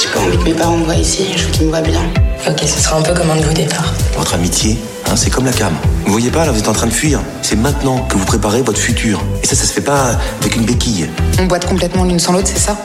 J'ai 0.00 0.08
pas 0.08 0.20
envie 0.20 0.38
que 0.38 0.44
mes 0.44 0.54
parents 0.54 0.78
me 0.78 0.84
voient 0.84 0.94
ici, 0.94 1.26
je 1.36 1.44
veux 1.44 1.50
qu'ils 1.50 1.66
me 1.66 1.70
voient 1.70 1.82
bien. 1.82 2.02
Ok, 2.48 2.60
ce 2.60 2.80
sera 2.80 2.98
un 2.98 3.02
peu 3.02 3.12
comme 3.12 3.30
un 3.30 3.36
nouveau 3.36 3.52
départ. 3.52 3.92
Votre 4.16 4.34
amitié, 4.34 4.76
hein, 5.10 5.16
c'est 5.16 5.30
comme 5.30 5.44
la 5.44 5.52
cam. 5.52 5.72
Vous 6.04 6.12
voyez 6.12 6.30
pas, 6.30 6.44
là, 6.44 6.52
vous 6.52 6.58
êtes 6.58 6.68
en 6.68 6.72
train 6.72 6.86
de 6.86 6.92
fuir. 6.92 7.20
C'est 7.42 7.56
maintenant 7.56 8.06
que 8.08 8.16
vous 8.16 8.24
préparez 8.24 8.62
votre 8.62 8.78
futur. 8.78 9.22
Et 9.42 9.46
ça, 9.46 9.56
ça 9.56 9.64
se 9.64 9.72
fait 9.72 9.80
pas 9.80 10.18
avec 10.40 10.56
une 10.56 10.64
béquille. 10.64 11.08
On 11.40 11.46
boite 11.46 11.66
complètement 11.66 12.04
l'une 12.04 12.18
sans 12.18 12.32
l'autre, 12.32 12.48
c'est 12.48 12.58
ça? 12.58 12.76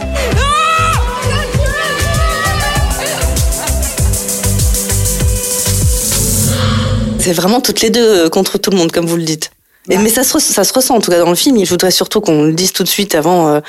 C'est 7.20 7.34
vraiment 7.34 7.62
toutes 7.62 7.82
les 7.82 7.92
deux 7.92 8.26
euh, 8.26 8.30
contre 8.30 8.58
tout 8.58 8.72
le 8.72 8.78
monde, 8.78 8.92
comme 8.92 9.06
vous 9.06 9.18
le 9.18 9.24
dites. 9.24 9.52
Mais 9.88 10.10
ça 10.10 10.24
se, 10.24 10.40
ça 10.40 10.64
se 10.64 10.74
ressent 10.74 10.96
en 10.96 11.02
tout 11.02 11.12
cas 11.12 11.20
dans 11.20 11.30
le 11.30 11.36
film. 11.36 11.64
Je 11.64 11.70
voudrais 11.70 11.92
surtout 11.92 12.22
qu'on 12.22 12.44
le 12.44 12.54
dise 12.54 12.72
tout 12.72 12.84
de 12.84 12.88
suite 12.88 13.16
avant 13.16 13.48
euh, 13.48 13.60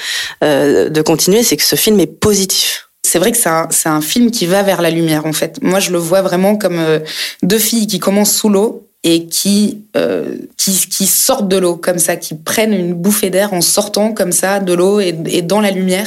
euh, 0.45 0.89
de 0.89 1.03
continuer, 1.03 1.43
c'est 1.43 1.57
que 1.57 1.63
ce 1.63 1.77
film 1.77 1.99
est 2.01 2.07
positif 2.07 2.91
c'est 3.03 3.19
vrai 3.19 3.33
que 3.33 3.37
c'est 3.37 3.49
un, 3.49 3.69
un, 3.85 4.01
film 4.01 4.31
qui 4.31 4.47
va 4.47 4.63
vers 4.63 4.81
la 4.81 4.91
lumière 4.91 5.27
en 5.27 5.33
fait. 5.33 5.59
Moi, 5.63 5.81
je 5.81 5.91
le 5.91 5.99
vois 5.99 6.23
vraiment 6.23 6.57
comme 6.57 6.79
euh, 6.79 7.01
deux 7.43 7.59
filles 7.59 7.87
qui 7.87 7.99
commencent 7.99 8.35
sous 8.35 8.49
l'eau 8.49 8.87
et 9.05 9.27
qui, 9.27 9.83
euh, 9.97 10.37
qui, 10.57 10.73
qui 10.89 11.07
sortent 11.07 11.49
de 11.49 11.57
l'eau 11.57 11.75
comme 11.75 11.99
ça, 11.99 12.15
qui 12.15 12.37
prennent 12.37 12.73
une 12.73 12.95
bouffée 12.95 13.31
d'air 13.31 13.53
en 13.53 13.61
sortant 13.61 14.13
comme 14.13 14.31
ça 14.31 14.61
de 14.61 14.73
l'eau 14.73 15.01
et, 15.01 15.17
et, 15.27 15.43
dans 15.43 15.61
la 15.61 15.73
lumière. 15.73 16.07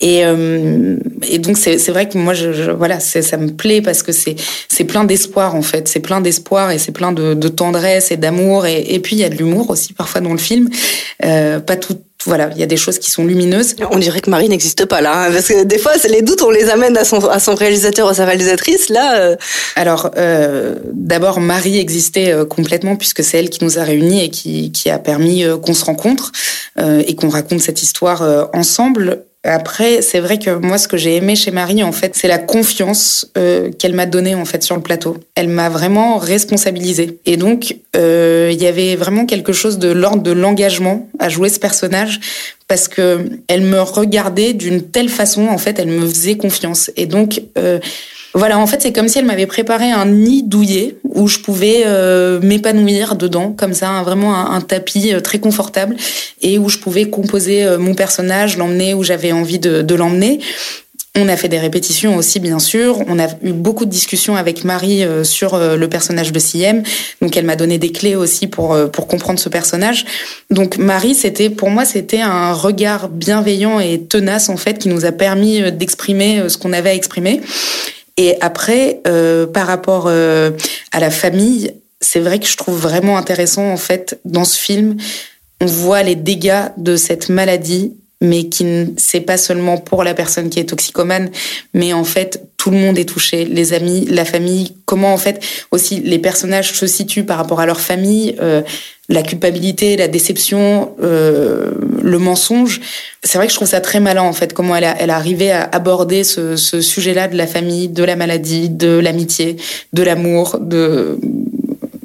Et, 0.00 0.24
euh, 0.24 0.96
et 1.28 1.38
donc 1.38 1.56
c'est 1.56 1.76
vrai 1.90 2.08
que 2.08 2.18
moi, 2.18 2.34
je, 2.34 2.52
je 2.52 2.72
voilà, 2.72 2.98
ça 2.98 3.36
me 3.36 3.52
plaît 3.52 3.82
parce 3.82 4.02
que 4.02 4.10
c'est 4.10 4.84
plein 4.84 5.04
d'espoir 5.04 5.54
en 5.54 5.62
fait, 5.62 5.86
c'est 5.86 6.00
plein 6.00 6.20
d'espoir 6.20 6.72
et 6.72 6.78
c'est 6.78 6.92
plein 6.92 7.12
de, 7.12 7.34
de, 7.34 7.48
tendresse 7.48 8.10
et 8.10 8.16
d'amour 8.16 8.66
et, 8.66 8.80
et 8.80 8.98
puis 8.98 9.14
il 9.14 9.20
y 9.20 9.24
a 9.24 9.28
de 9.28 9.36
l'humour 9.36 9.70
aussi 9.70 9.92
parfois 9.92 10.20
dans 10.20 10.32
le 10.32 10.38
film, 10.38 10.68
euh, 11.24 11.60
pas 11.60 11.76
tout 11.76 11.98
voilà, 12.26 12.50
il 12.54 12.58
y 12.58 12.62
a 12.62 12.66
des 12.66 12.76
choses 12.76 12.98
qui 12.98 13.10
sont 13.10 13.24
lumineuses. 13.24 13.74
On 13.90 13.98
dirait 13.98 14.20
que 14.20 14.30
Marie 14.30 14.48
n'existe 14.48 14.86
pas 14.86 15.00
là, 15.00 15.24
hein, 15.24 15.32
parce 15.32 15.48
que 15.48 15.64
des 15.64 15.78
fois, 15.78 15.92
les 16.08 16.22
doutes, 16.22 16.42
on 16.42 16.50
les 16.50 16.70
amène 16.70 16.96
à 16.96 17.04
son, 17.04 17.18
à 17.26 17.38
son 17.38 17.54
réalisateur, 17.54 18.08
à 18.08 18.14
sa 18.14 18.24
réalisatrice. 18.24 18.88
Là, 18.88 19.18
euh... 19.18 19.36
alors 19.76 20.10
euh, 20.16 20.76
d'abord, 20.92 21.40
Marie 21.40 21.78
existait 21.78 22.32
euh, 22.32 22.44
complètement 22.44 22.96
puisque 22.96 23.22
c'est 23.22 23.38
elle 23.38 23.50
qui 23.50 23.64
nous 23.64 23.78
a 23.78 23.84
réunis 23.84 24.24
et 24.24 24.30
qui, 24.30 24.72
qui 24.72 24.90
a 24.90 24.98
permis 24.98 25.44
euh, 25.44 25.56
qu'on 25.56 25.74
se 25.74 25.84
rencontre 25.84 26.32
euh, 26.78 27.02
et 27.06 27.14
qu'on 27.14 27.28
raconte 27.28 27.60
cette 27.60 27.82
histoire 27.82 28.48
ensemble. 28.52 29.24
Après, 29.46 30.00
c'est 30.00 30.20
vrai 30.20 30.38
que 30.38 30.50
moi, 30.50 30.78
ce 30.78 30.88
que 30.88 30.96
j'ai 30.96 31.16
aimé 31.16 31.36
chez 31.36 31.50
Marie, 31.50 31.82
en 31.82 31.92
fait, 31.92 32.16
c'est 32.16 32.28
la 32.28 32.38
confiance 32.38 33.30
euh, 33.36 33.70
qu'elle 33.70 33.92
m'a 33.92 34.06
donnée 34.06 34.34
en 34.34 34.46
fait 34.46 34.62
sur 34.62 34.74
le 34.74 34.80
plateau. 34.80 35.18
Elle 35.34 35.48
m'a 35.48 35.68
vraiment 35.68 36.16
responsabilisée. 36.16 37.18
Et 37.26 37.36
donc, 37.36 37.76
euh, 37.94 38.48
il 38.50 38.60
y 38.62 38.66
avait 38.66 38.96
vraiment 38.96 39.26
quelque 39.26 39.52
chose 39.52 39.78
de 39.78 39.92
l'ordre 39.92 40.22
de 40.22 40.32
l'engagement 40.32 41.10
à 41.18 41.28
jouer 41.28 41.50
ce 41.50 41.58
personnage 41.58 42.20
parce 42.68 42.88
que 42.88 43.26
elle 43.48 43.60
me 43.60 43.82
regardait 43.82 44.54
d'une 44.54 44.80
telle 44.80 45.10
façon. 45.10 45.46
En 45.48 45.58
fait, 45.58 45.78
elle 45.78 45.88
me 45.88 46.06
faisait 46.08 46.38
confiance. 46.38 46.90
Et 46.96 47.04
donc, 47.04 47.42
euh, 47.58 47.80
voilà, 48.34 48.58
en 48.58 48.66
fait, 48.66 48.82
c'est 48.82 48.92
comme 48.92 49.06
si 49.06 49.20
elle 49.20 49.26
m'avait 49.26 49.46
préparé 49.46 49.92
un 49.92 50.06
nid 50.06 50.42
douillet 50.42 50.96
où 51.04 51.28
je 51.28 51.38
pouvais 51.38 51.84
euh, 51.86 52.40
m'épanouir 52.40 53.14
dedans, 53.14 53.54
comme 53.56 53.74
ça, 53.74 54.02
vraiment 54.02 54.50
un, 54.50 54.60
tapis 54.60 55.14
euh, 55.14 55.20
très 55.20 55.38
confortable 55.38 55.94
et 56.42 56.58
où 56.58 56.68
je 56.68 56.78
pouvais 56.78 57.04
composer 57.04 57.64
euh, 57.64 57.78
mon 57.78 57.94
personnage, 57.94 58.56
l'emmener 58.56 58.92
où 58.92 59.04
j'avais 59.04 59.30
envie 59.30 59.60
de, 59.60 59.82
de 59.82 59.94
l'emmener. 59.94 60.40
On 61.16 61.28
a 61.28 61.36
fait 61.36 61.46
des 61.46 61.60
répétitions 61.60 62.16
aussi, 62.16 62.40
bien 62.40 62.58
sûr. 62.58 63.04
On 63.06 63.20
a 63.20 63.28
eu 63.44 63.52
beaucoup 63.52 63.84
de 63.84 63.90
discussions 63.90 64.34
avec 64.34 64.64
Marie 64.64 65.04
sur 65.22 65.56
le 65.56 65.88
personnage 65.88 66.32
de 66.32 66.40
Siem. 66.40 66.82
Donc, 67.22 67.36
elle 67.36 67.44
m'a 67.44 67.54
donné 67.54 67.78
des 67.78 67.92
clés 67.92 68.16
aussi 68.16 68.48
pour 68.48 68.76
pour 68.90 69.06
comprendre 69.06 69.38
ce 69.38 69.48
personnage. 69.48 70.06
Donc, 70.50 70.76
Marie, 70.76 71.14
c'était 71.14 71.50
pour 71.50 71.70
moi, 71.70 71.84
c'était 71.84 72.20
un 72.20 72.52
regard 72.52 73.08
bienveillant 73.08 73.78
et 73.78 74.00
tenace 74.00 74.48
en 74.48 74.56
fait 74.56 74.80
qui 74.80 74.88
nous 74.88 75.04
a 75.04 75.12
permis 75.12 75.70
d'exprimer 75.70 76.48
ce 76.48 76.58
qu'on 76.58 76.72
avait 76.72 76.90
à 76.90 76.94
exprimer. 76.94 77.40
Et 78.16 78.36
après, 78.40 79.00
euh, 79.06 79.46
par 79.46 79.66
rapport 79.66 80.04
euh, 80.06 80.50
à 80.92 81.00
la 81.00 81.10
famille, 81.10 81.72
c'est 82.00 82.20
vrai 82.20 82.38
que 82.38 82.46
je 82.46 82.56
trouve 82.56 82.78
vraiment 82.78 83.16
intéressant 83.16 83.70
en 83.70 83.76
fait 83.76 84.20
dans 84.24 84.44
ce 84.44 84.58
film, 84.58 84.96
on 85.60 85.66
voit 85.66 86.02
les 86.02 86.14
dégâts 86.14 86.66
de 86.76 86.96
cette 86.96 87.28
maladie, 87.28 87.96
mais 88.24 88.44
qui 88.48 88.64
c'est 88.96 89.20
pas 89.20 89.36
seulement 89.36 89.78
pour 89.78 90.02
la 90.02 90.14
personne 90.14 90.50
qui 90.50 90.58
est 90.58 90.64
toxicomane, 90.64 91.30
mais 91.72 91.92
en 91.92 92.04
fait 92.04 92.42
tout 92.56 92.70
le 92.70 92.78
monde 92.78 92.98
est 92.98 93.04
touché, 93.04 93.44
les 93.44 93.74
amis, 93.74 94.06
la 94.06 94.24
famille. 94.24 94.72
Comment 94.86 95.12
en 95.12 95.18
fait 95.18 95.44
aussi 95.70 96.00
les 96.00 96.18
personnages 96.18 96.72
se 96.72 96.86
situent 96.86 97.24
par 97.24 97.36
rapport 97.36 97.60
à 97.60 97.66
leur 97.66 97.80
famille, 97.80 98.36
euh, 98.40 98.62
la 99.08 99.22
culpabilité, 99.22 99.96
la 99.96 100.08
déception, 100.08 100.94
euh, 101.02 101.72
le 102.02 102.18
mensonge. 102.18 102.80
C'est 103.22 103.36
vrai 103.36 103.46
que 103.46 103.52
je 103.52 103.56
trouve 103.56 103.68
ça 103.68 103.80
très 103.80 104.00
malin 104.00 104.22
en 104.22 104.32
fait 104.32 104.54
comment 104.54 104.74
elle 104.76 104.84
a, 104.84 104.96
elle 104.98 105.10
a 105.10 105.16
arrivé 105.16 105.52
à 105.52 105.68
aborder 105.72 106.24
ce, 106.24 106.56
ce 106.56 106.80
sujet-là 106.80 107.28
de 107.28 107.36
la 107.36 107.46
famille, 107.46 107.88
de 107.88 108.02
la 108.02 108.16
maladie, 108.16 108.70
de 108.70 108.98
l'amitié, 108.98 109.56
de 109.92 110.02
l'amour, 110.02 110.58
de 110.60 111.18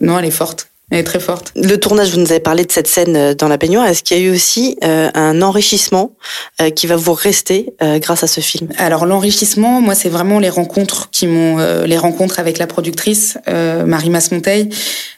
non, 0.02 0.18
elle 0.20 0.26
est 0.26 0.32
forte. 0.32 0.70
Elle 0.92 1.00
est 1.00 1.04
très 1.04 1.20
forte. 1.20 1.52
Le 1.56 1.78
tournage, 1.78 2.10
vous 2.12 2.20
nous 2.20 2.32
avez 2.32 2.40
parlé 2.40 2.66
de 2.66 2.72
cette 2.72 2.88
scène 2.88 3.16
euh, 3.16 3.34
dans 3.36 3.48
la 3.48 3.58
baignoire. 3.58 3.86
Est-ce 3.88 4.02
qu'il 4.02 4.18
y 4.18 4.22
a 4.22 4.24
eu 4.24 4.34
aussi 4.34 4.76
euh, 4.84 5.10
un 5.14 5.42
enrichissement 5.44 6.16
euh, 6.62 6.72
qui 6.72 6.88
va 6.88 6.96
vous 6.96 7.14
rester 7.14 7.74
euh, 7.84 8.00
grâce 8.00 8.24
à 8.24 8.28
ce 8.28 8.42
film? 8.42 8.70
Alors 8.78 9.06
l'enrichissement, 9.06 9.82
moi, 9.82 9.94
c'est 9.94 10.10
vraiment 10.10 10.40
les 10.40 10.50
rencontres 10.50 11.10
qui 11.12 11.28
m'ont, 11.28 11.60
euh, 11.60 11.86
les 11.86 11.98
rencontres 11.98 12.40
avec 12.40 12.58
la 12.58 12.66
productrice 12.66 13.38
Marie 13.48 14.10
Masmonteil, 14.10 14.70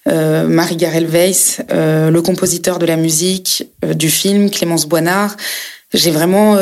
Marie 0.05 0.75
Garel 0.75 1.05
Weiss, 1.05 1.61
le 1.69 2.19
compositeur 2.19 2.79
de 2.79 2.85
la 2.85 2.95
musique 2.95 3.67
du 3.83 4.09
film 4.09 4.49
Clémence 4.49 4.87
Boinard. 4.87 5.35
J'ai 5.93 6.11
vraiment 6.11 6.57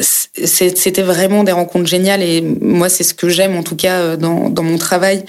c'était 0.00 1.02
vraiment 1.02 1.44
des 1.44 1.52
rencontres 1.52 1.86
géniales 1.86 2.22
et 2.22 2.40
moi 2.40 2.88
c'est 2.88 3.04
ce 3.04 3.14
que 3.14 3.28
j'aime 3.28 3.56
en 3.56 3.62
tout 3.62 3.76
cas 3.76 4.16
dans, 4.16 4.48
dans 4.48 4.62
mon 4.62 4.78
travail 4.78 5.24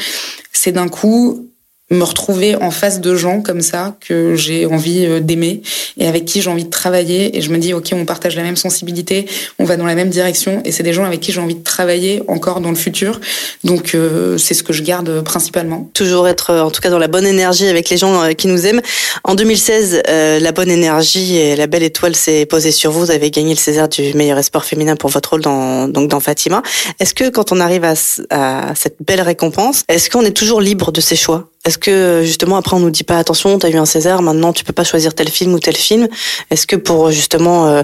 c'est 0.51 0.72
d'un 0.72 0.88
coup 0.88 1.50
me 1.94 2.04
retrouver 2.04 2.56
en 2.56 2.72
face 2.72 3.02
de 3.02 3.16
gens 3.16 3.42
comme 3.42 3.62
ça 3.62 3.96
que 4.00 4.36
j'ai 4.36 4.66
envie 4.66 5.06
euh, 5.06 5.20
d'aimer 5.20 5.62
et 5.98 6.08
avec 6.08 6.26
qui 6.26 6.42
j'ai 6.42 6.50
envie 6.50 6.66
de 6.66 6.70
travailler. 6.70 7.38
Et 7.38 7.42
je 7.42 7.50
me 7.52 7.58
dis 7.58 7.74
ok 7.74 7.92
on 7.94 8.06
partage 8.06 8.36
la 8.36 8.44
même 8.44 8.56
sensibilité 8.56 9.26
on 9.60 9.66
va 9.66 9.78
dans 9.78 9.86
la 9.86 9.96
même 9.96 10.10
direction 10.10 10.62
et 10.66 10.72
c'est 10.72 10.84
des 10.84 10.94
gens 10.94 11.06
avec 11.06 11.20
qui 11.20 11.32
j'ai 11.32 11.40
envie 11.42 11.56
de 11.56 11.64
travailler 11.64 12.24
encore 12.28 12.62
dans 12.62 12.70
le 12.70 12.76
futur. 12.76 13.20
Donc 13.64 13.96
euh, 13.96 14.38
c'est 14.38 14.54
ce 14.54 14.64
que 14.64 14.74
je 14.74 14.84
garde 14.84 15.22
principalement. 15.22 15.90
Toujours 15.94 16.28
être 16.28 16.50
euh, 16.50 16.62
en 16.62 16.72
tout 16.72 16.82
cas 16.82 16.90
dans 16.90 17.00
la 17.00 17.08
bonne 17.08 17.26
énergie 17.26 17.68
avec 17.68 17.90
les 17.90 17.98
gens 17.98 18.34
qui 18.34 18.48
nous 18.48 18.66
aiment. 18.66 18.82
En 19.24 19.36
2016 19.36 20.04
euh, 20.08 20.40
la 20.40 20.52
bonne 20.52 20.72
énergie 20.72 21.38
et 21.38 21.56
la 21.56 21.68
belle 21.68 21.84
étoile 21.84 22.16
s'est 22.16 22.46
posée 22.46 22.72
sur 22.72 22.92
vous. 22.92 23.02
Vous 23.04 23.12
avez 23.12 23.32
gagné 23.32 23.54
le 23.54 23.60
César 23.60 23.90
du 23.90 24.14
meilleur 24.14 24.38
espoir 24.38 24.66
féminin 24.66 24.96
pour 24.96 25.10
votre 25.10 25.32
rôle 25.32 25.42
dans 25.42 25.88
donc 25.88 26.10
dans 26.10 26.20
Fatima. 26.20 26.62
Est-ce 27.00 27.14
que 27.14 27.30
quand 27.30 27.52
on 27.52 27.60
arrive 27.60 27.84
à, 27.84 27.94
à 28.30 28.76
cette 28.76 28.98
belle 29.06 29.22
récompense 29.22 29.84
est-ce 29.88 30.10
qu'on 30.10 30.24
est 30.24 30.36
toujours 30.36 30.62
libre 30.62 30.92
de 30.92 31.02
ses 31.02 31.16
choix? 31.16 31.50
Est-ce 31.65 31.77
que 31.77 32.24
justement 32.25 32.58
après 32.58 32.75
on 32.75 32.79
nous 32.79 32.89
dit 32.89 33.05
pas 33.05 33.17
attention, 33.17 33.58
tu 33.58 33.65
as 33.65 33.70
eu 33.70 33.77
un 33.77 33.86
César, 33.86 34.22
maintenant 34.22 34.51
tu 34.51 34.65
peux 34.65 34.74
pas 34.74 34.84
choisir 34.84 35.13
tel 35.15 35.29
film 35.29 35.53
ou 35.53 35.60
tel 35.60 35.75
film. 35.75 36.10
Est-ce 36.51 36.67
que 36.67 36.75
pour 36.75 37.10
justement 37.12 37.67
euh, 37.67 37.84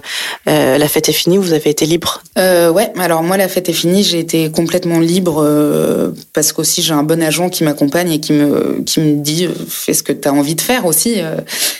euh, 0.49 0.77
la 0.77 0.87
fête 0.89 1.07
est 1.07 1.13
finie, 1.13 1.37
vous 1.37 1.53
avez 1.53 1.69
été 1.69 1.85
libre? 1.85 2.21
Euh, 2.37 2.69
Ouais, 2.69 2.91
alors 2.99 3.23
moi 3.23 3.37
la 3.37 3.47
fête 3.47 3.69
est 3.69 3.73
finie, 3.73 4.03
j'ai 4.03 4.19
été 4.19 4.51
complètement 4.51 4.99
libre 4.99 5.41
euh, 5.43 6.11
parce 6.33 6.51
qu'aussi 6.51 6.81
j'ai 6.81 6.93
un 6.93 7.03
bon 7.03 7.21
agent 7.23 7.49
qui 7.49 7.63
m'accompagne 7.63 8.11
et 8.11 8.19
qui 8.19 8.33
me 8.33 8.81
qui 8.85 8.99
me 8.99 9.15
dit 9.21 9.47
fais 9.69 9.93
ce 9.93 10.03
que 10.03 10.11
tu 10.11 10.27
as 10.27 10.33
envie 10.33 10.55
de 10.55 10.61
faire 10.61 10.85
aussi 10.85 11.21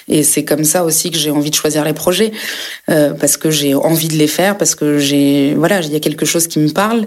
et 0.08 0.24
c'est 0.24 0.46
comme 0.46 0.64
ça 0.64 0.86
aussi 0.86 1.12
que 1.12 1.18
j'ai 1.18 1.32
envie 1.32 1.50
de 1.50 1.56
choisir 1.56 1.84
les 1.84 1.94
projets 1.94 2.32
parce 2.88 3.36
que 3.36 3.52
j'ai 3.52 3.76
envie 3.76 4.08
de 4.08 4.16
les 4.16 4.28
faire 4.28 4.58
parce 4.58 4.74
que 4.74 5.00
j'ai 5.00 5.54
voilà, 5.56 5.82
il 5.82 5.92
y 5.92 5.96
a 5.96 6.00
quelque 6.00 6.26
chose 6.26 6.48
qui 6.48 6.60
me 6.60 6.70
parle. 6.70 7.06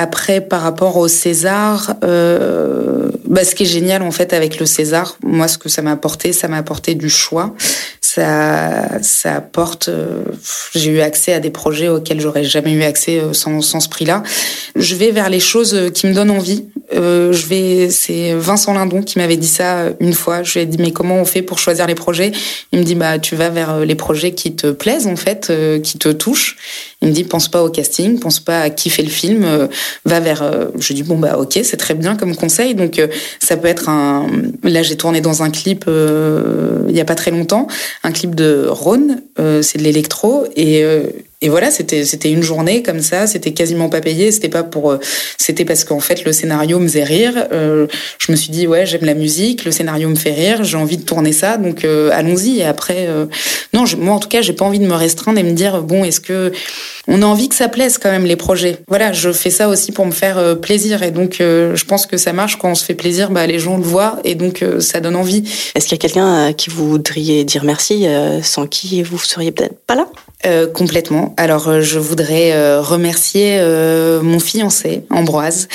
Euh, 0.00 0.10
après, 0.10 0.40
par 0.40 0.62
rapport 0.62 0.96
au 0.96 1.08
César, 1.08 1.94
euh, 2.04 3.10
bah, 3.26 3.44
ce 3.44 3.54
qui 3.54 3.62
est 3.62 3.66
génial 3.66 4.02
en 4.02 4.10
fait 4.10 4.32
avec 4.32 4.58
le 4.58 4.66
César, 4.66 5.16
moi 5.22 5.46
ce 5.46 5.58
que 5.58 5.68
ça 5.68 5.82
m'a 5.82 5.92
apporté, 5.92 6.32
ça 6.32 6.48
m'a 6.48 6.56
apporté 6.56 6.94
du 6.94 7.08
choix. 7.08 7.54
Ça, 8.00 9.00
ça 9.02 9.36
apporte. 9.36 9.88
Euh, 9.88 10.24
j'ai 10.74 10.90
eu 10.90 11.00
accès 11.00 11.32
à 11.32 11.38
des 11.38 11.50
projets 11.50 11.88
auxquels 11.88 12.20
j'aurais 12.20 12.42
jamais 12.42 12.72
eu 12.72 12.82
accès 12.82 13.20
euh, 13.20 13.32
sans, 13.32 13.60
sans 13.60 13.78
ce 13.78 13.88
prix-là. 13.88 14.24
Je 14.74 14.96
vais 14.96 15.12
vers 15.12 15.30
les 15.30 15.38
choses 15.38 15.92
qui 15.94 16.08
me 16.08 16.14
donnent 16.14 16.32
envie. 16.32 16.64
Euh, 16.92 17.32
je 17.32 17.46
vais. 17.46 17.88
C'est 17.90 18.34
Vincent 18.34 18.72
Lindon 18.72 19.02
qui 19.02 19.18
m'avait 19.18 19.36
dit 19.36 19.46
ça 19.46 19.90
une 20.00 20.14
fois. 20.14 20.42
Je 20.42 20.54
lui 20.54 20.60
ai 20.60 20.66
dit 20.66 20.78
mais 20.78 20.90
comment 20.90 21.16
on 21.16 21.24
fait 21.24 21.42
pour 21.42 21.60
choisir 21.60 21.86
les 21.86 21.94
projets? 21.94 22.32
Il 22.72 22.80
me 22.80 22.84
dit 22.84 22.96
bah 22.96 23.20
tu 23.20 23.36
vas 23.36 23.48
vers 23.48 23.80
les 23.80 23.94
projets 23.94 24.32
qui 24.32 24.56
te 24.56 24.72
plaisent 24.72 25.06
en 25.06 25.16
fait, 25.16 25.48
euh, 25.50 25.78
qui 25.78 25.98
te 25.98 26.08
touchent. 26.08 26.56
Il 27.02 27.08
me 27.08 27.12
dit 27.12 27.24
pense 27.24 27.48
pas 27.48 27.62
au 27.62 27.70
casting, 27.70 28.18
pense 28.18 28.40
pas 28.40 28.60
à 28.60 28.70
qui 28.70 28.90
fait 28.90 29.02
le 29.02 29.08
film, 29.08 29.44
euh, 29.44 29.68
va 30.04 30.20
vers. 30.20 30.42
Euh, 30.42 30.66
je 30.78 30.92
dis 30.92 31.02
bon 31.02 31.18
bah 31.18 31.38
ok, 31.38 31.58
c'est 31.62 31.78
très 31.78 31.94
bien 31.94 32.14
comme 32.14 32.36
conseil. 32.36 32.74
Donc 32.74 32.98
euh, 32.98 33.08
ça 33.38 33.56
peut 33.56 33.68
être 33.68 33.88
un. 33.88 34.26
Là 34.62 34.82
j'ai 34.82 34.96
tourné 34.96 35.22
dans 35.22 35.42
un 35.42 35.50
clip 35.50 35.86
il 35.86 36.96
y 36.96 37.00
a 37.00 37.04
pas 37.04 37.14
très 37.14 37.30
longtemps, 37.30 37.66
un 38.04 38.12
clip 38.12 38.34
de 38.34 38.66
Rhône, 38.68 39.22
c'est 39.36 39.78
de 39.78 39.82
l'électro 39.82 40.44
et 40.56 40.84
et 41.42 41.48
voilà, 41.48 41.70
c'était 41.70 42.04
c'était 42.04 42.30
une 42.30 42.42
journée 42.42 42.82
comme 42.82 43.00
ça, 43.00 43.26
c'était 43.26 43.52
quasiment 43.52 43.88
pas 43.88 44.02
payé, 44.02 44.30
c'était 44.30 44.50
pas 44.50 44.62
pour 44.62 44.98
c'était 45.38 45.64
parce 45.64 45.84
qu'en 45.84 46.00
fait 46.00 46.26
le 46.26 46.32
scénario 46.32 46.78
me 46.78 46.86
faisait 46.86 47.02
rire. 47.02 47.48
Euh, 47.50 47.86
je 48.18 48.30
me 48.30 48.36
suis 48.36 48.50
dit 48.50 48.66
ouais, 48.66 48.84
j'aime 48.84 49.06
la 49.06 49.14
musique, 49.14 49.64
le 49.64 49.70
scénario 49.70 50.10
me 50.10 50.16
fait 50.16 50.34
rire, 50.34 50.64
j'ai 50.64 50.76
envie 50.76 50.98
de 50.98 51.02
tourner 51.02 51.32
ça, 51.32 51.56
donc 51.56 51.84
euh, 51.84 52.10
allons-y 52.12 52.58
et 52.58 52.64
après 52.64 53.06
euh, 53.08 53.24
non, 53.72 53.86
je, 53.86 53.96
moi 53.96 54.14
en 54.14 54.18
tout 54.18 54.28
cas, 54.28 54.42
j'ai 54.42 54.52
pas 54.52 54.66
envie 54.66 54.80
de 54.80 54.86
me 54.86 54.92
restreindre 54.92 55.38
et 55.38 55.42
me 55.42 55.52
dire 55.52 55.80
bon, 55.80 56.04
est-ce 56.04 56.20
que 56.20 56.52
on 57.08 57.22
a 57.22 57.24
envie 57.24 57.48
que 57.48 57.54
ça 57.54 57.68
plaise 57.68 57.96
quand 57.96 58.10
même 58.10 58.26
les 58.26 58.36
projets. 58.36 58.76
Voilà, 58.86 59.14
je 59.14 59.32
fais 59.32 59.48
ça 59.48 59.70
aussi 59.70 59.92
pour 59.92 60.04
me 60.04 60.12
faire 60.12 60.60
plaisir 60.60 61.02
et 61.02 61.10
donc 61.10 61.36
je 61.38 61.84
pense 61.84 62.04
que 62.04 62.18
ça 62.18 62.34
marche 62.34 62.56
quand 62.56 62.70
on 62.70 62.74
se 62.74 62.84
fait 62.84 62.94
plaisir, 62.94 63.30
bah 63.30 63.46
les 63.46 63.58
gens 63.58 63.78
le 63.78 63.82
voient 63.82 64.18
et 64.24 64.34
donc 64.34 64.62
ça 64.80 65.00
donne 65.00 65.16
envie. 65.16 65.42
Est-ce 65.74 65.86
qu'il 65.86 65.96
y 65.96 65.98
a 65.98 66.02
quelqu'un 66.02 66.48
à 66.48 66.52
qui 66.52 66.68
vous 66.68 66.88
voudriez 66.88 67.44
dire 67.44 67.64
merci 67.64 68.06
sans 68.42 68.66
qui 68.66 69.02
vous 69.02 69.18
seriez 69.18 69.52
peut-être 69.52 69.78
pas 69.86 69.94
là? 69.94 70.06
Euh, 70.46 70.66
complètement. 70.66 71.34
Alors, 71.36 71.68
euh, 71.68 71.80
je 71.82 71.98
voudrais 71.98 72.52
euh, 72.52 72.80
remercier 72.80 73.58
euh, 73.58 74.22
mon 74.22 74.40
fiancé, 74.40 75.02
Ambroise, 75.10 75.68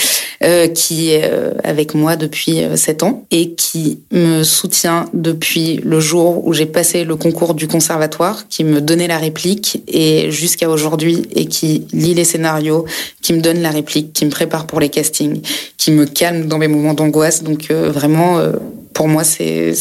qui 0.76 1.12
est 1.12 1.32
avec 1.64 1.96
moi 1.96 2.16
depuis 2.16 2.62
sept 2.76 3.02
ans 3.02 3.26
et 3.32 3.56
qui 3.56 4.02
me 4.12 4.44
soutient 4.44 5.10
depuis 5.14 5.80
le 5.84 6.00
jour 6.00 6.46
où 6.46 6.54
j'ai 6.54 6.68
passé 6.68 7.04
le 7.04 7.16
concours 7.16 7.56
du 7.56 7.68
conservatoire, 7.68 8.48
qui 8.48 8.64
me 8.64 8.80
donnait 8.80 9.08
la 9.08 9.18
réplique 9.18 9.82
et 9.88 10.30
jusqu'à 10.30 10.70
aujourd'hui 10.70 11.24
et 11.34 11.48
qui 11.48 11.88
lit 11.94 12.14
les 12.14 12.26
scénarios, 12.26 12.86
qui 13.24 13.34
me 13.34 13.42
donne 13.42 13.62
la 13.62 13.72
réplique, 13.72 14.14
qui 14.14 14.26
me 14.26 14.30
prépare 14.30 14.68
pour 14.68 14.80
les 14.80 14.90
castings, 14.90 15.42
qui 15.78 15.90
me 15.90 16.06
calme 16.06 16.46
dans 16.46 16.60
mes 16.60 16.68
moments 16.68 16.94
d'angoisse. 16.94 17.42
Donc 17.42 17.72
vraiment, 17.72 18.40
pour 18.94 19.08
moi, 19.08 19.24
c'est 19.24 19.74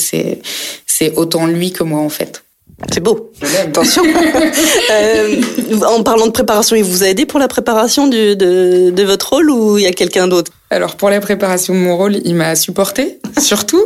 autant 1.17 1.47
lui 1.47 1.73
que 1.73 1.83
moi 1.83 2.01
en 2.01 2.09
fait. 2.09 2.44
C'est 2.93 3.01
beau. 3.01 3.33
Attention. 3.63 4.03
euh, 4.91 5.41
en 5.87 6.03
parlant 6.03 6.27
de 6.27 6.33
préparation, 6.33 6.77
il 6.77 6.85
vous 6.85 7.03
a 7.03 7.09
aidé 7.09 7.27
pour 7.27 7.41
la 7.41 7.49
préparation 7.49 8.07
du, 8.07 8.37
de, 8.37 8.91
de 8.91 9.03
votre 9.03 9.31
rôle 9.31 9.51
ou 9.51 9.79
il 9.79 9.85
y 9.85 9.87
a 9.87 9.93
quelqu'un 9.93 10.29
d'autre? 10.29 10.53
Alors 10.71 10.97
pour 10.97 11.11
la 11.11 11.21
préparation 11.21 11.75
de 11.75 11.79
mon 11.79 11.97
rôle, 11.97 12.17
il 12.25 12.35
m'a 12.35 12.55
supporté, 12.57 13.19
surtout. 13.41 13.83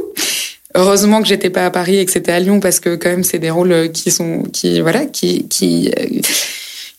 Heureusement 0.74 1.22
que 1.22 1.28
j'étais 1.28 1.50
pas 1.50 1.64
à 1.64 1.70
Paris 1.70 1.98
et 1.98 2.04
que 2.04 2.12
c'était 2.12 2.32
à 2.32 2.40
Lyon 2.40 2.60
parce 2.60 2.78
que 2.78 2.96
quand 2.96 3.08
même 3.08 3.24
c'est 3.24 3.38
des 3.38 3.50
rôles 3.50 3.90
qui 3.92 4.10
sont 4.10 4.42
qui 4.52 4.82
voilà 4.82 5.06
qui 5.06 5.48
qui 5.48 5.90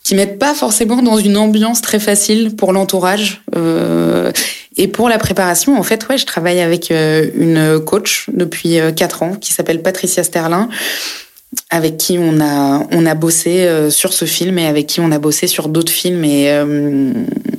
qui 0.04 0.16
mettent 0.16 0.40
pas 0.40 0.56
forcément 0.56 1.04
dans 1.04 1.18
une 1.18 1.38
ambiance 1.38 1.82
très 1.82 2.00
facile 2.00 2.56
pour 2.56 2.74
l'entourage. 2.74 3.44
Euh, 3.56 4.32
et 4.76 4.88
pour 4.88 5.08
la 5.08 5.20
préparation, 5.20 5.78
en 5.78 5.84
fait, 5.84 6.08
ouais, 6.08 6.18
je 6.18 6.26
travaille 6.26 6.62
avec 6.62 6.90
une 6.90 7.80
coach 7.86 8.28
depuis 8.34 8.80
quatre 8.96 9.22
ans 9.22 9.36
qui 9.36 9.54
s'appelle 9.54 9.82
Patricia 9.82 10.24
Sterlin 10.24 10.70
avec 11.70 11.98
qui 11.98 12.18
on 12.20 12.40
a 12.40 12.86
on 12.92 13.06
a 13.06 13.16
bossé 13.16 13.66
euh, 13.66 13.90
sur 13.90 14.14
ce 14.14 14.26
film 14.26 14.60
et 14.60 14.68
avec 14.68 14.88
qui 14.88 15.00
on 15.00 15.12
a 15.12 15.20
bossé 15.20 15.48
sur 15.48 15.70
d'autres 15.70 15.92
films. 15.92 16.24
Et 16.24 16.52
euh, 16.52 17.12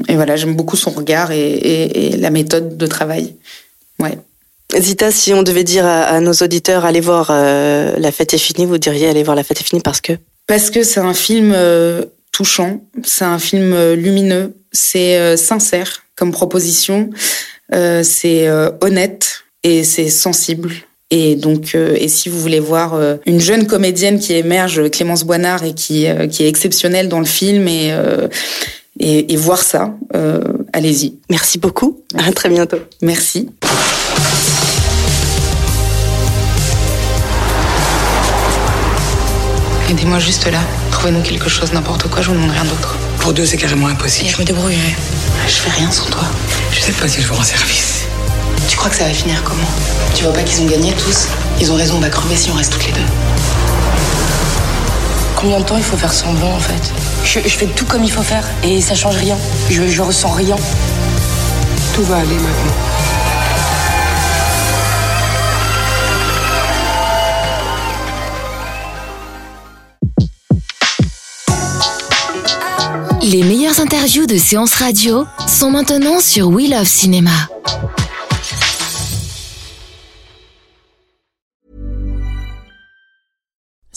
et 0.09 0.15
voilà 0.15 0.37
j'aime 0.37 0.55
beaucoup 0.55 0.77
son 0.77 0.91
regard 0.91 1.31
et, 1.31 1.41
et, 1.41 2.07
et, 2.07 2.17
la 2.17 2.31
méthode 2.31 2.77
de 2.77 2.87
travail. 2.87 3.37
Ouais. 3.99 4.19
Zita 4.79 5.11
si 5.11 5.33
on 5.33 5.43
devait 5.43 5.65
dire 5.65 5.87
à, 5.87 6.03
à 6.03 6.21
nos 6.21 6.33
auditeurs 6.33 6.85
allez 6.85 7.01
voir 7.01 7.29
euh, 7.31 7.95
la 7.99 8.13
fête 8.13 8.35
est 8.35 8.39
finie 8.39 8.67
vous 8.67 8.79
diriez 8.79 9.09
allez 9.09 9.23
voir 9.23 9.37
la 9.37 9.43
fête 9.45 9.61
est 9.61 9.65
finie 9.65 9.83
parce 9.83 10.01
que? 10.01 10.13
Parce 10.47 10.71
que 10.71 10.83
c'est 10.83 11.01
un 11.01 11.15
film 11.15 11.53
euh, 11.55 12.05
touchant 12.33 12.81
c'est 13.05 13.25
un 13.25 13.39
film 13.39 13.77
lumineux 13.95 14.55
c'est 14.73 15.19
euh, 15.19 15.37
sincère 15.37 16.05
comme 16.17 16.33
proposition 16.33 17.11
c'est 18.03 18.51
honnête 18.81 19.45
et 19.63 19.85
c'est 19.85 20.11
sensible 20.11 20.73
et 21.11 21.35
donc, 21.35 21.73
euh, 21.75 21.97
et 21.99 22.09
si 22.09 22.29
vous 22.29 22.39
voulez 22.39 22.61
voir 22.61 22.95
euh, 22.95 23.17
une 23.27 23.41
jeune 23.41 23.67
comédienne 23.67 24.21
qui 24.21 24.35
émerge, 24.35 24.91
Clémence 24.91 25.25
Boinard, 25.25 25.65
et 25.65 25.75
qui, 25.75 26.07
euh, 26.07 26.29
qui 26.29 26.45
est 26.45 26.49
exceptionnelle 26.49 27.09
dans 27.09 27.19
le 27.19 27.27
film, 27.27 27.67
et, 27.67 27.93
et, 28.99 29.33
et 29.33 29.37
voir 29.37 29.63
ça, 29.63 29.95
allez-y. 30.73 31.15
Merci 31.29 31.59
beaucoup. 31.59 32.01
Merci. 32.15 32.29
À 32.29 32.33
très 32.33 32.49
bientôt. 32.49 32.79
Merci. 33.03 33.49
Aidez-moi 39.91 40.21
juste 40.21 40.47
là. 40.47 40.61
Trouvez-nous 40.93 41.23
quelque 41.23 41.49
chose, 41.49 41.73
n'importe 41.73 42.09
quoi, 42.09 42.23
je 42.23 42.29
vous 42.29 42.35
demande 42.35 42.53
rien 42.53 42.65
d'autre. 42.65 42.97
Pour 43.19 43.33
deux, 43.33 43.45
c'est 43.45 43.57
carrément 43.57 43.89
impossible. 43.89 44.29
Et 44.29 44.33
je 44.33 44.39
me 44.39 44.45
débrouillerai. 44.45 44.95
Je 45.49 45.55
fais 45.55 45.71
rien 45.71 45.91
sans 45.91 46.07
toi. 46.07 46.23
Je 46.71 46.81
sais 46.81 46.93
pas 46.93 47.09
si 47.09 47.21
je 47.21 47.27
vous 47.27 47.35
rends 47.35 47.43
service. 47.43 47.90
Tu 48.81 48.85
crois 48.85 48.97
que 48.97 48.97
ça 48.97 49.09
va 49.09 49.13
finir 49.13 49.45
comment 49.45 49.69
Tu 50.15 50.25
vois 50.25 50.33
pas 50.33 50.43
qu'ils 50.43 50.63
ont 50.63 50.65
gagné 50.65 50.95
tous 50.95 51.29
Ils 51.61 51.71
ont 51.71 51.75
raison, 51.75 51.97
on 51.97 52.01
va 52.01 52.09
crever 52.09 52.35
si 52.35 52.51
on 52.51 52.55
reste 52.55 52.73
toutes 52.73 52.87
les 52.87 52.93
deux. 52.93 53.05
Combien 55.37 55.59
de 55.59 55.65
temps 55.65 55.77
il 55.77 55.83
faut 55.83 55.99
faire 55.99 56.15
semblant 56.15 56.55
en 56.55 56.59
fait 56.59 56.91
je, 57.23 57.41
je 57.41 57.57
fais 57.59 57.67
tout 57.67 57.85
comme 57.85 58.03
il 58.05 58.11
faut 58.11 58.23
faire 58.23 58.43
et 58.65 58.81
ça 58.81 58.95
change 58.95 59.17
rien. 59.17 59.37
Je, 59.69 59.87
je 59.87 60.01
ressens 60.01 60.31
rien. 60.31 60.57
Tout 61.95 62.05
va 62.05 62.17
aller 62.17 62.27
maintenant. 62.29 62.73
Les 73.21 73.43
meilleures 73.43 73.79
interviews 73.79 74.25
de 74.25 74.39
séances 74.39 74.73
radio 74.73 75.27
sont 75.47 75.71
maintenant 75.71 76.19
sur 76.19 76.49
We 76.49 76.71
Love 76.71 76.87
Cinéma. 76.87 77.31